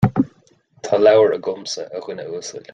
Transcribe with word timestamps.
Tá 0.87 0.97
leabhar 1.03 1.33
agamsa, 1.39 1.87
a 1.99 2.05
dhuine 2.05 2.27
uasail 2.33 2.65